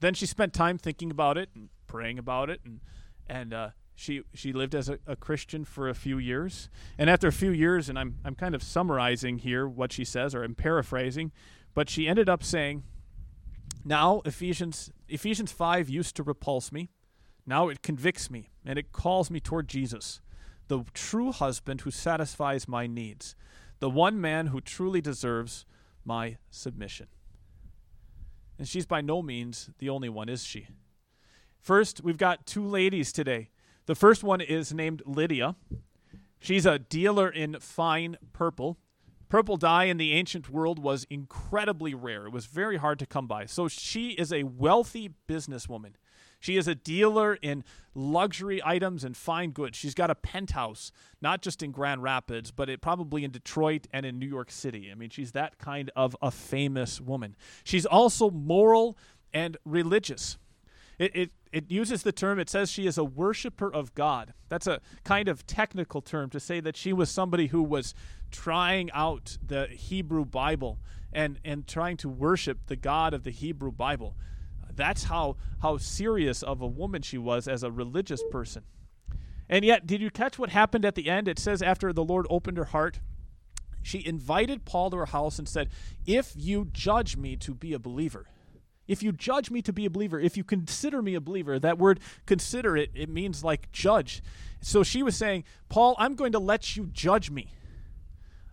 Then 0.00 0.14
she 0.14 0.26
spent 0.26 0.52
time 0.52 0.78
thinking 0.78 1.10
about 1.10 1.36
it 1.36 1.50
and 1.54 1.68
praying 1.86 2.18
about 2.18 2.50
it, 2.50 2.60
and 2.64 2.80
and 3.26 3.52
uh, 3.52 3.70
she 3.94 4.22
she 4.32 4.52
lived 4.52 4.74
as 4.74 4.88
a, 4.88 4.98
a, 5.06 5.16
Christian 5.16 5.64
for 5.64 5.88
a 5.88 5.94
few 5.94 6.18
years, 6.18 6.70
and 6.96 7.10
after 7.10 7.26
a 7.26 7.32
few 7.32 7.50
years, 7.50 7.88
and 7.88 7.98
I'm 7.98 8.18
I'm 8.24 8.34
kind 8.34 8.54
of 8.54 8.62
summarizing 8.62 9.38
here 9.38 9.66
what 9.66 9.92
she 9.92 10.04
says, 10.04 10.34
or 10.34 10.44
I'm 10.44 10.54
paraphrasing, 10.54 11.32
but 11.74 11.90
she 11.90 12.06
ended 12.06 12.28
up 12.28 12.44
saying, 12.44 12.84
"Now 13.88 14.20
Ephesians 14.26 14.92
Ephesians 15.08 15.50
five 15.50 15.88
used 15.88 16.14
to 16.16 16.22
repulse 16.22 16.70
me, 16.70 16.90
now 17.46 17.68
it 17.68 17.80
convicts 17.80 18.30
me, 18.30 18.50
and 18.62 18.78
it 18.78 18.92
calls 18.92 19.30
me 19.30 19.40
toward 19.40 19.66
Jesus, 19.66 20.20
the 20.66 20.84
true 20.92 21.32
husband 21.32 21.80
who 21.80 21.90
satisfies 21.90 22.68
my 22.68 22.86
needs, 22.86 23.34
the 23.78 23.88
one 23.88 24.20
man 24.20 24.48
who 24.48 24.60
truly 24.60 25.00
deserves 25.00 25.64
my 26.04 26.36
submission." 26.50 27.08
And 28.58 28.68
she's 28.68 28.84
by 28.84 29.00
no 29.00 29.22
means 29.22 29.70
the 29.78 29.88
only 29.88 30.10
one, 30.10 30.28
is 30.28 30.44
she? 30.44 30.68
First, 31.58 32.02
we've 32.02 32.18
got 32.18 32.44
two 32.44 32.66
ladies 32.66 33.10
today 33.10 33.48
the 33.86 33.94
first 33.94 34.22
one 34.22 34.42
is 34.42 34.74
named 34.74 35.02
Lydia. 35.06 35.56
She's 36.38 36.66
a 36.66 36.78
dealer 36.78 37.30
in 37.30 37.58
fine 37.58 38.18
purple. 38.34 38.78
Purple 39.28 39.56
dye 39.56 39.84
in 39.84 39.98
the 39.98 40.12
ancient 40.12 40.48
world 40.48 40.78
was 40.78 41.06
incredibly 41.10 41.94
rare. 41.94 42.26
It 42.26 42.32
was 42.32 42.46
very 42.46 42.78
hard 42.78 42.98
to 43.00 43.06
come 43.06 43.26
by. 43.26 43.46
So 43.46 43.68
she 43.68 44.10
is 44.10 44.32
a 44.32 44.44
wealthy 44.44 45.10
businesswoman. 45.28 45.94
She 46.40 46.56
is 46.56 46.68
a 46.68 46.74
dealer 46.74 47.34
in 47.34 47.64
luxury 47.94 48.60
items 48.64 49.02
and 49.04 49.16
fine 49.16 49.50
goods. 49.50 49.76
She's 49.76 49.94
got 49.94 50.08
a 50.08 50.14
penthouse, 50.14 50.92
not 51.20 51.42
just 51.42 51.62
in 51.62 51.72
Grand 51.72 52.02
Rapids, 52.02 52.50
but 52.50 52.68
it 52.68 52.80
probably 52.80 53.24
in 53.24 53.30
Detroit 53.32 53.86
and 53.92 54.06
in 54.06 54.18
New 54.18 54.28
York 54.28 54.50
City. 54.50 54.88
I 54.90 54.94
mean, 54.94 55.10
she's 55.10 55.32
that 55.32 55.58
kind 55.58 55.90
of 55.96 56.16
a 56.22 56.30
famous 56.30 57.00
woman. 57.00 57.34
She's 57.64 57.86
also 57.86 58.30
moral 58.30 58.96
and 59.34 59.56
religious. 59.64 60.38
It, 60.98 61.14
it, 61.14 61.30
it 61.52 61.70
uses 61.70 62.02
the 62.02 62.12
term, 62.12 62.38
it 62.38 62.48
says 62.48 62.70
she 62.70 62.86
is 62.86 62.98
a 62.98 63.04
worshiper 63.04 63.72
of 63.72 63.94
God. 63.94 64.34
That's 64.48 64.66
a 64.66 64.80
kind 65.04 65.28
of 65.28 65.46
technical 65.46 66.00
term 66.00 66.30
to 66.30 66.40
say 66.40 66.60
that 66.60 66.76
she 66.76 66.92
was 66.92 67.10
somebody 67.10 67.48
who 67.48 67.62
was 67.62 67.94
trying 68.30 68.90
out 68.92 69.38
the 69.44 69.66
Hebrew 69.66 70.24
Bible 70.24 70.78
and, 71.12 71.38
and 71.44 71.66
trying 71.66 71.96
to 71.98 72.08
worship 72.08 72.66
the 72.66 72.76
God 72.76 73.14
of 73.14 73.24
the 73.24 73.30
Hebrew 73.30 73.72
Bible. 73.72 74.14
That's 74.74 75.04
how, 75.04 75.36
how 75.60 75.78
serious 75.78 76.42
of 76.42 76.60
a 76.60 76.66
woman 76.66 77.02
she 77.02 77.18
was 77.18 77.48
as 77.48 77.62
a 77.62 77.70
religious 77.70 78.22
person. 78.30 78.62
And 79.48 79.64
yet, 79.64 79.86
did 79.86 80.00
you 80.00 80.10
catch 80.10 80.38
what 80.38 80.50
happened 80.50 80.84
at 80.84 80.94
the 80.94 81.08
end? 81.08 81.26
It 81.26 81.38
says, 81.38 81.62
after 81.62 81.92
the 81.92 82.04
Lord 82.04 82.26
opened 82.28 82.58
her 82.58 82.66
heart, 82.66 83.00
she 83.82 84.04
invited 84.04 84.64
Paul 84.64 84.90
to 84.90 84.98
her 84.98 85.06
house 85.06 85.38
and 85.38 85.48
said, 85.48 85.70
If 86.06 86.32
you 86.36 86.68
judge 86.72 87.16
me 87.16 87.36
to 87.36 87.54
be 87.54 87.72
a 87.72 87.78
believer, 87.78 88.26
if 88.88 89.02
you 89.02 89.12
judge 89.12 89.50
me 89.50 89.62
to 89.62 89.72
be 89.72 89.84
a 89.84 89.90
believer, 89.90 90.18
if 90.18 90.36
you 90.36 90.42
consider 90.42 91.02
me 91.02 91.14
a 91.14 91.20
believer, 91.20 91.58
that 91.58 91.78
word 91.78 92.00
consider 92.26 92.76
it, 92.76 92.90
it 92.94 93.08
means 93.08 93.44
like 93.44 93.70
judge. 93.70 94.22
So 94.60 94.82
she 94.82 95.02
was 95.02 95.14
saying, 95.14 95.44
Paul, 95.68 95.94
I'm 95.98 96.14
going 96.14 96.32
to 96.32 96.38
let 96.38 96.76
you 96.76 96.86
judge 96.86 97.30
me. 97.30 97.52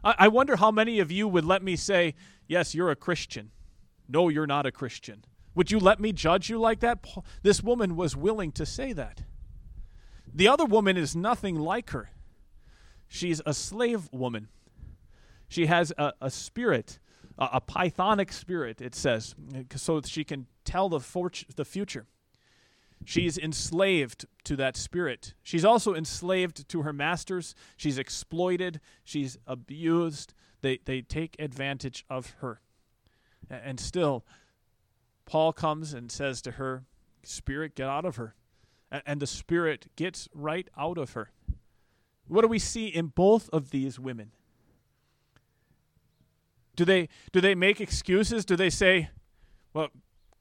I, 0.04 0.16
I 0.20 0.28
wonder 0.28 0.58
how 0.58 0.72
many 0.72 1.00
of 1.00 1.12
you 1.12 1.28
would 1.28 1.46
let 1.46 1.64
me 1.64 1.76
say, 1.76 2.14
Yes, 2.48 2.76
you're 2.76 2.92
a 2.92 2.96
Christian. 2.96 3.50
No, 4.08 4.30
you're 4.30 4.46
not 4.46 4.68
a 4.68 4.72
Christian. 4.72 5.26
Would 5.56 5.72
you 5.72 5.80
let 5.80 6.00
me 6.00 6.12
judge 6.12 6.50
you 6.50 6.60
like 6.60 6.82
that? 6.82 7.00
This 7.42 7.64
woman 7.64 7.96
was 7.96 8.16
willing 8.16 8.52
to 8.52 8.66
say 8.66 8.94
that. 8.94 9.24
The 10.32 10.48
other 10.48 10.66
woman 10.66 10.98
is 10.98 11.16
nothing 11.16 11.56
like 11.56 11.90
her. 11.92 12.12
She's 13.08 13.42
a 13.46 13.54
slave 13.54 14.10
woman. 14.12 14.50
She 15.48 15.68
has 15.68 15.94
a, 15.98 16.14
a 16.22 16.30
spirit 16.30 17.00
a, 17.38 17.50
a 17.54 17.62
pythonic 17.62 18.32
spirit, 18.32 18.82
it 18.82 18.96
says, 18.96 19.36
uh, 19.56 19.62
so 19.76 20.00
that 20.00 20.10
she 20.10 20.24
can 20.24 20.48
tell 20.64 20.90
the, 20.90 21.00
the 21.56 21.66
future. 21.66 22.08
She's 23.04 23.38
enslaved 23.38 24.26
to 24.46 24.56
that 24.56 24.76
spirit. 24.78 25.34
She's 25.44 25.66
also 25.66 25.94
enslaved 25.94 26.68
to 26.70 26.82
her 26.82 26.94
masters. 26.94 27.54
She's 27.78 27.98
exploited. 27.98 28.80
She's 29.04 29.38
abused. 29.46 30.34
They, 30.62 30.80
they 30.86 31.02
take 31.02 31.36
advantage 31.38 32.06
of 32.10 32.36
her. 32.40 32.62
And 33.50 33.80
still, 33.80 34.26
Paul 35.26 35.54
comes 35.54 35.94
and 35.94 36.12
says 36.12 36.42
to 36.44 36.52
her, 36.52 36.86
Spirit, 37.24 37.76
get 37.76 37.88
out 37.88 38.06
of 38.06 38.16
her. 38.16 38.36
And 39.06 39.20
the 39.20 39.28
Spirit 39.28 39.88
gets 39.96 40.30
right 40.34 40.68
out 40.78 40.98
of 40.98 41.14
her. 41.14 41.32
What 42.28 42.42
do 42.42 42.48
we 42.48 42.60
see 42.60 42.88
in 42.88 43.08
both 43.08 43.50
of 43.50 43.70
these 43.72 44.00
women? 44.00 44.32
Do 46.76 46.86
they 46.86 47.10
do 47.32 47.42
they 47.42 47.56
make 47.56 47.82
excuses? 47.82 48.46
Do 48.46 48.56
they 48.56 48.70
say, 48.70 49.10
"Well, 49.74 49.90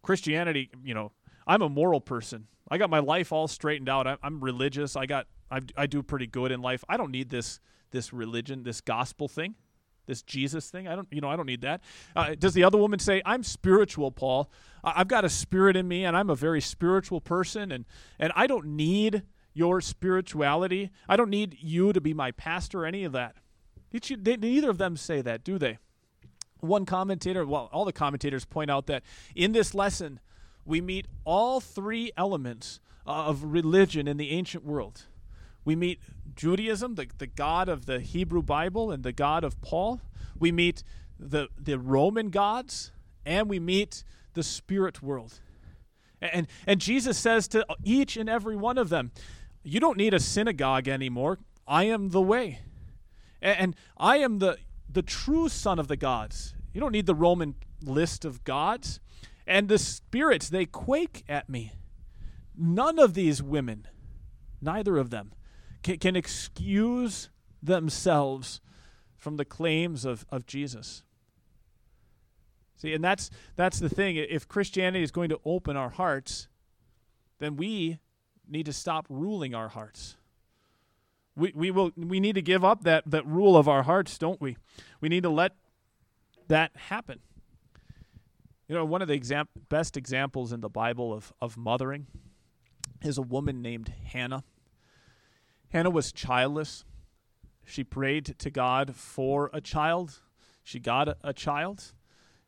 Christianity, 0.03 0.71
you 0.83 0.95
know, 0.95 1.13
I'm 1.47 1.63
a 1.63 1.69
moral 1.69 2.01
person. 2.01 2.47
I 2.69 2.79
got 2.79 2.91
my 2.91 2.99
life 2.99 3.33
all 3.33 3.47
straightened 3.47 3.89
out. 3.89 4.07
I, 4.07 4.17
am 4.23 4.41
religious. 4.43 4.97
I 4.97 5.07
got 5.07 5.27
I, 5.51 5.61
I 5.77 5.87
do 5.87 6.03
pretty 6.03 6.27
good 6.27 6.51
in 6.51 6.63
life. 6.63 6.85
I 6.89 6.97
don't 6.97 7.11
need 7.11 7.31
this 7.31 7.61
this 7.91 8.13
religion, 8.13 8.63
this 8.65 8.81
gospel 8.81 9.29
thing, 9.29 9.55
this 10.07 10.23
Jesus 10.23 10.71
thing. 10.71 10.89
I 10.89 10.97
don't 10.97 11.09
you 11.11 11.21
know 11.21 11.29
I 11.29 11.37
don't 11.37 11.47
need 11.47 11.63
that." 11.63 11.83
Uh, 12.17 12.35
does 12.35 12.55
the 12.55 12.65
other 12.65 12.79
woman 12.79 12.99
say, 12.99 13.23
"I'm 13.25 13.43
spiritual, 13.43 14.11
Paul. 14.11 14.51
I've 14.83 15.09
got 15.09 15.25
a 15.25 15.31
spirit 15.31 15.77
in 15.77 15.89
me, 15.89 16.05
and 16.05 16.17
I'm 16.17 16.31
a 16.31 16.37
very 16.37 16.61
spiritual 16.61 17.21
person, 17.21 17.71
and 17.71 17.85
and 18.19 18.33
I 18.35 18.47
don't 18.47 18.67
need 18.67 19.23
your 19.53 19.81
spirituality. 19.81 20.91
I 21.09 21.17
don't 21.17 21.31
need 21.31 21.57
you 21.61 21.93
to 21.93 22.01
be 22.01 22.13
my 22.13 22.33
pastor 22.33 22.83
or 22.83 22.87
any 22.87 23.05
of 23.05 23.13
that." 23.13 23.37
Neither 23.93 24.71
of 24.71 24.79
them 24.79 24.97
say 24.97 25.21
that, 25.23 25.45
do 25.45 25.57
they? 25.57 25.79
One 26.65 26.87
commentator, 26.87 27.47
well, 27.47 27.69
all 27.73 27.85
the 27.85 27.93
commentators 27.93 28.45
point 28.45 28.71
out 28.71 28.87
that 28.87 29.03
in 29.35 29.53
this 29.53 29.75
lesson, 29.75 30.21
we 30.65 30.81
meet 30.81 31.07
all 31.25 31.61
three 31.61 32.11
elements 32.17 32.81
uh, 33.07 33.27
of 33.27 33.45
religion 33.45 34.09
in 34.09 34.17
the 34.17 34.31
ancient 34.31 34.65
world. 34.65 35.03
We 35.65 35.77
meet 35.77 36.01
Judaism, 36.35 36.95
the, 36.95 37.07
the 37.19 37.27
God 37.27 37.69
of 37.69 37.87
the 37.87 38.01
Hebrew 38.01 38.43
Bible 38.43 38.91
and 38.91 39.03
the 39.03 39.13
God 39.13 39.45
of 39.45 39.61
Paul. 39.61 40.01
We 40.39 40.53
meet 40.53 40.83
the, 41.19 41.49
the 41.59 41.79
Roman 41.79 42.31
gods, 42.31 42.93
and 43.25 43.49
we 43.49 43.61
meet 43.61 44.05
the 44.35 44.43
spirit 44.43 45.03
world. 45.03 45.41
And, 46.21 46.47
and 46.67 46.81
Jesus 46.81 47.19
says 47.19 47.49
to 47.49 47.67
each 47.83 48.17
and 48.17 48.29
every 48.29 48.57
one 48.57 48.79
of 48.79 48.89
them, 48.89 49.13
You 49.63 49.81
don't 49.81 49.97
need 49.97 50.15
a 50.15 50.21
synagogue 50.21 50.89
anymore. 50.89 51.39
I 51.67 51.85
am 51.85 52.11
the 52.11 52.23
way. 52.23 52.61
And, 53.41 53.59
and 53.59 53.77
I 53.97 54.19
am 54.19 54.39
the 54.39 54.59
the 54.89 55.03
true 55.03 55.49
son 55.49 55.79
of 55.79 55.89
the 55.89 55.97
gods. 55.97 56.55
You 56.73 56.81
don't 56.81 56.93
need 56.93 57.07
the 57.07 57.15
Roman 57.15 57.55
list 57.83 58.25
of 58.25 58.45
gods. 58.45 59.01
And 59.47 59.69
the 59.69 59.79
spirits, 59.79 60.49
they 60.49 60.65
quake 60.65 61.23
at 61.29 61.49
me. 61.49 61.73
None 62.57 62.99
of 62.99 63.15
these 63.15 63.43
women, 63.43 63.87
neither 64.63 64.97
of 64.97 65.11
them, 65.11 65.33
can, 65.83 65.99
can 65.99 66.17
excuse 66.17 67.29
themselves 67.63 68.61
from 69.17 69.37
the 69.37 69.45
claims 69.45 70.05
of, 70.05 70.25
of 70.31 70.47
Jesus. 70.47 71.03
See, 72.77 72.93
and 72.93 73.03
that's 73.03 73.31
that's 73.57 73.79
the 73.79 73.89
thing. 73.89 74.17
If 74.17 74.49
Christianity 74.49 75.03
is 75.03 75.11
going 75.11 75.31
to 75.31 75.41
open 75.45 75.77
our 75.77 75.91
hearts, 75.91 76.49
then 77.39 77.57
we 77.57 77.99
need 78.47 78.67
to 78.67 78.73
stop 78.73 79.07
ruling 79.09 79.55
our 79.55 79.69
hearts. 79.69 80.17
We, 81.37 81.53
we 81.55 81.71
will 81.71 81.91
we 81.97 82.21
need 82.21 82.35
to 82.37 82.43
give 82.43 82.65
up 82.65 82.85
that, 82.85 83.05
that 83.07 83.27
rule 83.27 83.57
of 83.57 83.69
our 83.69 83.83
hearts, 83.83 84.19
don't 84.19 84.41
we? 84.41 84.57
We 85.01 85.09
need 85.09 85.25
to 85.25 85.31
let 85.31 85.53
that 86.49 86.77
happen. 86.77 87.21
You 88.69 88.77
know, 88.77 88.85
one 88.85 89.03
of 89.03 89.09
the 89.09 89.15
exam- 89.15 89.49
best 89.69 89.97
examples 89.97 90.53
in 90.53 90.61
the 90.61 90.69
Bible 90.69 91.13
of, 91.13 91.33
of 91.41 91.57
mothering 91.57 92.07
is 93.03 93.19
a 93.19 93.23
woman 93.23 93.61
named 93.61 93.93
Hannah. 94.05 94.45
Hannah 95.69 95.91
was 95.91 96.13
childless. 96.13 96.85
She 97.65 97.85
prayed 97.85 98.37
to 98.39 98.51
God 98.51 98.95
for 98.95 99.51
a 99.53 99.61
child. 99.61 100.21
She 100.63 100.79
got 100.79 101.09
a, 101.09 101.17
a 101.23 101.33
child. 101.33 101.93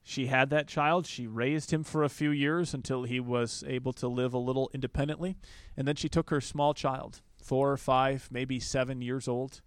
She 0.02 0.26
had 0.26 0.50
that 0.50 0.68
child. 0.68 1.06
She 1.06 1.26
raised 1.26 1.72
him 1.72 1.82
for 1.82 2.04
a 2.04 2.08
few 2.08 2.30
years 2.30 2.72
until 2.72 3.02
he 3.02 3.18
was 3.18 3.64
able 3.66 3.92
to 3.94 4.06
live 4.06 4.32
a 4.32 4.38
little 4.38 4.70
independently. 4.72 5.36
And 5.76 5.88
then 5.88 5.96
she 5.96 6.08
took 6.08 6.30
her 6.30 6.40
small 6.40 6.72
child 6.72 7.20
four 7.46 7.70
or 7.70 7.76
five, 7.76 8.28
maybe 8.30 8.58
seven 8.58 9.00
years 9.00 9.28
old, 9.28 9.60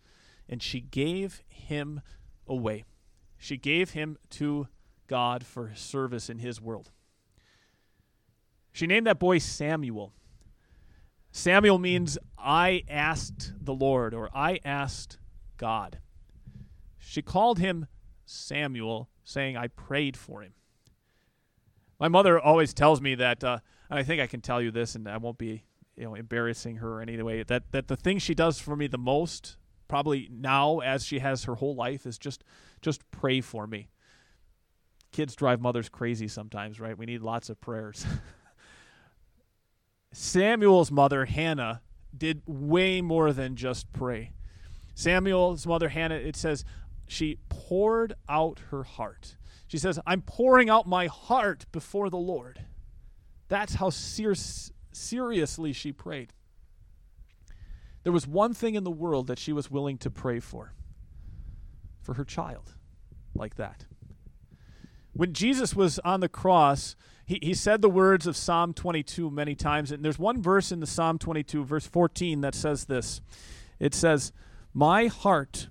and 0.49 0.61
she 0.61 0.81
gave 0.81 1.41
him 1.47 2.01
away. 2.45 2.83
She 3.37 3.55
gave 3.55 3.91
him 3.91 4.17
to 4.31 4.67
God 5.07 5.45
for 5.45 5.71
service 5.75 6.29
in 6.29 6.39
his 6.39 6.59
world. 6.59 6.91
She 8.73 8.85
named 8.85 9.07
that 9.07 9.17
boy 9.17 9.37
Samuel. 9.37 10.13
Samuel 11.31 11.79
means 11.79 12.17
I 12.37 12.83
asked 12.89 13.53
the 13.61 13.73
Lord 13.73 14.13
or 14.13 14.29
I 14.35 14.59
asked 14.65 15.17
God. 15.57 15.99
She 16.97 17.21
called 17.21 17.59
him 17.59 17.87
Samuel, 18.25 19.09
saying, 19.23 19.55
I 19.55 19.67
prayed 19.67 20.17
for 20.17 20.41
him. 20.41 20.53
My 21.99 22.07
mother 22.07 22.39
always 22.39 22.73
tells 22.73 22.99
me 23.01 23.15
that, 23.15 23.43
uh, 23.43 23.59
and 23.89 23.99
I 23.99 24.03
think 24.03 24.21
I 24.21 24.27
can 24.27 24.41
tell 24.41 24.61
you 24.61 24.71
this, 24.71 24.95
and 24.95 25.07
I 25.07 25.17
won't 25.17 25.37
be 25.37 25.63
you 25.99 26.05
know 26.05 26.15
embarrassing 26.15 26.77
her 26.77 27.01
in 27.01 27.09
any 27.09 27.21
way 27.21 27.43
that 27.43 27.71
that 27.71 27.87
the 27.87 27.97
thing 27.97 28.17
she 28.17 28.33
does 28.33 28.59
for 28.59 28.75
me 28.75 28.87
the 28.87 28.97
most 28.97 29.57
probably 29.87 30.27
now 30.31 30.79
as 30.79 31.05
she 31.05 31.19
has 31.19 31.43
her 31.43 31.55
whole 31.55 31.75
life 31.75 32.05
is 32.05 32.17
just 32.17 32.43
just 32.81 33.09
pray 33.11 33.41
for 33.41 33.67
me 33.67 33.89
kids 35.11 35.35
drive 35.35 35.59
mothers 35.61 35.89
crazy 35.89 36.27
sometimes 36.27 36.79
right 36.79 36.97
we 36.97 37.05
need 37.05 37.21
lots 37.21 37.49
of 37.49 37.59
prayers 37.59 38.05
samuel's 40.13 40.91
mother 40.91 41.25
hannah 41.25 41.81
did 42.15 42.41
way 42.45 43.01
more 43.01 43.33
than 43.33 43.55
just 43.55 43.91
pray. 43.93 44.33
Samuel's 44.95 45.65
mother 45.65 45.89
Hannah, 45.89 46.15
it 46.15 46.35
says, 46.35 46.65
she 47.07 47.37
poured 47.49 48.13
out 48.27 48.59
her 48.71 48.83
heart. 48.83 49.37
She 49.67 49.77
says, 49.77 49.99
I'm 50.05 50.21
pouring 50.21 50.69
out 50.69 50.87
my 50.87 51.07
heart 51.07 51.65
before 51.71 52.09
the 52.09 52.17
Lord. 52.17 52.65
That's 53.47 53.75
how 53.75 53.89
ser- 53.89 54.35
seriously 54.91 55.73
she 55.73 55.91
prayed. 55.91 56.33
There 58.03 58.13
was 58.13 58.27
one 58.27 58.53
thing 58.53 58.75
in 58.75 58.83
the 58.83 58.91
world 58.91 59.27
that 59.27 59.39
she 59.39 59.53
was 59.53 59.69
willing 59.69 59.97
to 59.99 60.09
pray 60.09 60.39
for 60.39 60.73
for 62.01 62.15
her 62.15 62.23
child, 62.23 62.75
like 63.35 63.55
that. 63.55 63.85
When 65.13 65.33
Jesus 65.33 65.75
was 65.75 65.99
on 65.99 66.21
the 66.21 66.29
cross, 66.29 66.95
he, 67.25 67.39
he 67.41 67.53
said 67.53 67.81
the 67.81 67.89
words 67.89 68.25
of 68.25 68.37
Psalm 68.37 68.73
22 68.73 69.29
many 69.29 69.53
times. 69.53 69.91
And 69.91 70.03
there's 70.03 70.17
one 70.17 70.41
verse 70.41 70.71
in 70.71 70.79
the 70.79 70.87
Psalm 70.87 71.19
22, 71.19 71.63
verse 71.63 71.85
14, 71.85 72.41
that 72.41 72.55
says 72.55 72.85
this 72.85 73.21
It 73.79 73.93
says, 73.93 74.31
My 74.73 75.07
heart, 75.07 75.67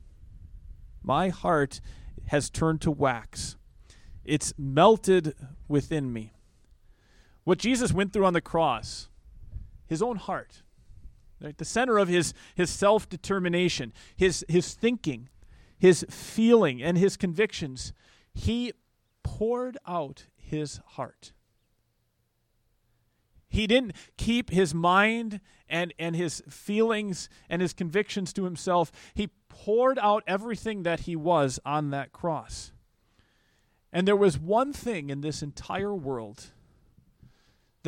my 1.02 1.30
heart 1.30 1.80
has 2.26 2.50
turned 2.50 2.80
to 2.82 2.90
wax, 2.90 3.56
it's 4.24 4.52
melted 4.58 5.34
within 5.66 6.12
me. 6.12 6.34
What 7.44 7.58
Jesus 7.58 7.92
went 7.92 8.12
through 8.12 8.26
on 8.26 8.34
the 8.34 8.42
cross, 8.42 9.07
his 9.88 10.02
own 10.02 10.16
heart, 10.16 10.62
right? 11.40 11.56
the 11.56 11.64
center 11.64 11.98
of 11.98 12.08
his, 12.08 12.34
his 12.54 12.70
self 12.70 13.08
determination, 13.08 13.92
his, 14.16 14.44
his 14.48 14.74
thinking, 14.74 15.28
his 15.78 16.04
feeling, 16.10 16.82
and 16.82 16.98
his 16.98 17.16
convictions, 17.16 17.92
he 18.34 18.72
poured 19.22 19.78
out 19.86 20.26
his 20.36 20.80
heart. 20.86 21.32
He 23.48 23.66
didn't 23.66 23.92
keep 24.16 24.50
his 24.50 24.74
mind 24.74 25.40
and, 25.68 25.94
and 25.98 26.14
his 26.14 26.42
feelings 26.48 27.28
and 27.48 27.62
his 27.62 27.72
convictions 27.72 28.32
to 28.34 28.44
himself. 28.44 28.92
He 29.14 29.30
poured 29.48 29.98
out 30.00 30.22
everything 30.26 30.82
that 30.82 31.00
he 31.00 31.16
was 31.16 31.58
on 31.64 31.90
that 31.90 32.12
cross. 32.12 32.72
And 33.92 34.06
there 34.06 34.16
was 34.16 34.38
one 34.38 34.72
thing 34.72 35.08
in 35.08 35.22
this 35.22 35.42
entire 35.42 35.94
world 35.94 36.52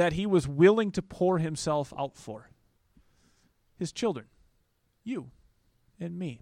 that 0.01 0.15
he 0.15 0.25
was 0.25 0.49
willing 0.49 0.91
to 0.91 1.03
pour 1.03 1.37
himself 1.37 1.93
out 1.99 2.17
for 2.17 2.49
his 3.77 3.93
children, 3.93 4.25
you 5.05 5.31
and 6.01 6.19
me. 6.19 6.41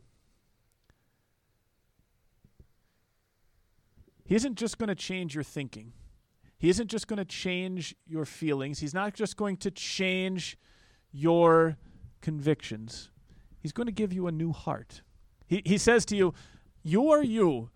He 4.24 4.36
isn't 4.36 4.54
just 4.54 4.78
going 4.78 4.90
to 4.90 4.94
change 4.94 5.34
your 5.34 5.42
thinking. 5.42 5.92
He 6.56 6.68
isn't 6.68 6.86
just 6.86 7.08
going 7.08 7.16
to 7.16 7.24
change 7.24 7.96
your 8.06 8.24
feelings. 8.24 8.78
He's 8.78 8.94
not 8.94 9.12
just 9.12 9.36
going 9.36 9.56
to 9.56 9.72
change 9.72 10.56
your 11.10 11.78
convictions. 12.20 13.10
He's 13.58 13.72
going 13.72 13.88
to 13.88 13.92
give 13.92 14.12
you 14.12 14.28
a 14.28 14.32
new 14.32 14.52
heart. 14.52 15.02
He, 15.48 15.62
he 15.66 15.78
says 15.78 16.04
to 16.06 16.16
you, 16.16 16.32
You 16.84 17.10
are 17.10 17.24
you. 17.24 17.70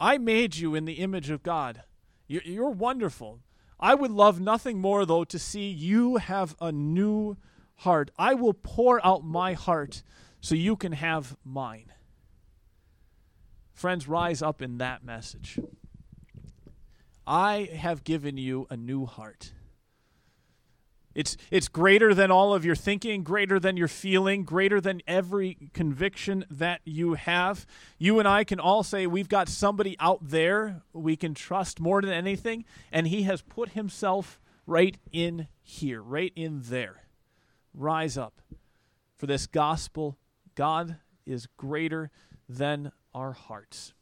I 0.00 0.18
made 0.18 0.56
you 0.56 0.74
in 0.74 0.84
the 0.84 0.94
image 0.94 1.30
of 1.30 1.44
God. 1.44 1.84
You're, 2.26 2.42
you're 2.42 2.70
wonderful. 2.70 3.38
I 3.80 3.94
would 3.94 4.10
love 4.10 4.40
nothing 4.40 4.80
more, 4.80 5.06
though, 5.06 5.24
to 5.24 5.38
see 5.38 5.68
you 5.68 6.16
have 6.16 6.56
a 6.60 6.72
new 6.72 7.36
heart. 7.76 8.10
I 8.18 8.34
will 8.34 8.54
pour 8.54 9.04
out 9.06 9.24
my 9.24 9.52
heart 9.52 10.02
so 10.40 10.54
you 10.54 10.76
can 10.76 10.92
have 10.92 11.36
mine. 11.44 11.92
Friends, 13.72 14.08
rise 14.08 14.42
up 14.42 14.60
in 14.60 14.78
that 14.78 15.04
message. 15.04 15.58
I 17.26 17.68
have 17.72 18.02
given 18.02 18.36
you 18.36 18.66
a 18.70 18.76
new 18.76 19.06
heart. 19.06 19.52
It's, 21.14 21.36
it's 21.50 21.68
greater 21.68 22.14
than 22.14 22.30
all 22.30 22.54
of 22.54 22.64
your 22.64 22.76
thinking, 22.76 23.22
greater 23.22 23.58
than 23.58 23.76
your 23.76 23.88
feeling, 23.88 24.44
greater 24.44 24.80
than 24.80 25.02
every 25.06 25.70
conviction 25.72 26.44
that 26.50 26.80
you 26.84 27.14
have. 27.14 27.66
You 27.98 28.18
and 28.18 28.28
I 28.28 28.44
can 28.44 28.60
all 28.60 28.82
say 28.82 29.06
we've 29.06 29.28
got 29.28 29.48
somebody 29.48 29.96
out 29.98 30.20
there 30.22 30.82
we 30.92 31.16
can 31.16 31.34
trust 31.34 31.80
more 31.80 32.02
than 32.02 32.12
anything, 32.12 32.64
and 32.92 33.08
He 33.08 33.22
has 33.22 33.42
put 33.42 33.70
Himself 33.70 34.40
right 34.66 34.96
in 35.12 35.48
here, 35.62 36.02
right 36.02 36.32
in 36.36 36.60
there. 36.64 37.04
Rise 37.74 38.16
up. 38.16 38.40
For 39.16 39.26
this 39.26 39.46
gospel, 39.46 40.16
God 40.54 40.96
is 41.26 41.46
greater 41.56 42.10
than 42.48 42.92
our 43.14 43.32
hearts. 43.32 43.92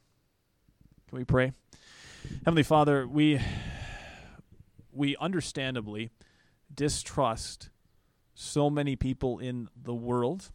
Can 1.08 1.18
we 1.18 1.24
pray? 1.24 1.52
Heavenly 2.44 2.62
Father, 2.62 3.06
we 3.06 3.40
we 4.92 5.16
understandably 5.18 6.10
distrust 6.74 7.70
so 8.34 8.68
many 8.68 8.96
people 8.96 9.38
in 9.38 9.68
the 9.80 9.94
world. 9.94 10.50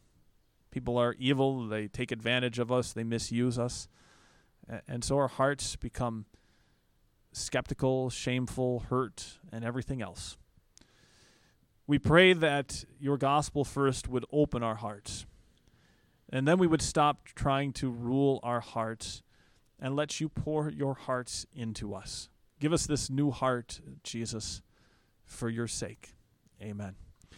People 0.70 0.98
are 0.98 1.16
evil, 1.18 1.68
they 1.68 1.88
take 1.88 2.12
advantage 2.12 2.60
of 2.60 2.72
us, 2.72 2.94
they 2.94 3.04
misuse 3.04 3.58
us. 3.58 3.88
And 4.88 5.04
so 5.04 5.18
our 5.18 5.28
hearts 5.28 5.76
become 5.76 6.26
skeptical, 7.34 8.10
shameful, 8.10 8.82
hurt, 8.90 9.40
and 9.52 9.66
everything 9.66 10.02
else. 10.02 10.38
We 11.88 12.00
pray 12.00 12.34
that 12.34 12.86
your 13.00 13.18
gospel 13.18 13.66
first 13.66 14.08
would 14.08 14.26
open 14.32 14.64
our 14.64 14.76
hearts, 14.76 15.26
and 16.30 16.48
then 16.48 16.58
we 16.58 16.68
would 16.68 16.82
stop 16.82 17.26
trying 17.36 17.74
to 17.74 17.90
rule 17.90 18.40
our 18.44 18.62
hearts 18.62 19.24
and 19.80 19.96
let 19.96 20.22
you 20.22 20.30
pour 20.30 20.70
your 20.70 20.94
hearts 20.94 21.46
into 21.54 21.94
us. 21.94 22.30
Give 22.60 22.72
us 22.72 22.86
this 22.86 23.10
new 23.10 23.32
heart, 23.32 23.82
Jesus, 24.04 24.62
for 25.32 25.50
your 25.50 25.68
sake. 25.68 26.10
Amen. 26.62 26.96